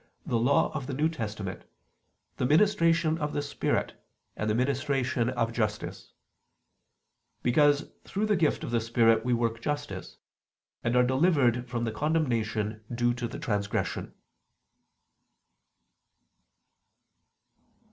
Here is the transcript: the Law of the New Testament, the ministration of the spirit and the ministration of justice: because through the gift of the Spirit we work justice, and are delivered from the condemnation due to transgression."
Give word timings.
the 0.25 0.39
Law 0.39 0.71
of 0.75 0.87
the 0.87 0.95
New 0.95 1.07
Testament, 1.07 1.63
the 2.37 2.45
ministration 2.47 3.19
of 3.19 3.33
the 3.33 3.41
spirit 3.43 3.93
and 4.35 4.49
the 4.49 4.55
ministration 4.55 5.29
of 5.29 5.53
justice: 5.53 6.11
because 7.43 7.91
through 8.03 8.25
the 8.25 8.35
gift 8.35 8.63
of 8.63 8.71
the 8.71 8.81
Spirit 8.81 9.23
we 9.23 9.31
work 9.31 9.61
justice, 9.61 10.17
and 10.83 10.95
are 10.95 11.03
delivered 11.05 11.69
from 11.69 11.83
the 11.83 11.91
condemnation 11.91 12.81
due 12.91 13.13
to 13.13 13.27
transgression." 13.37 14.15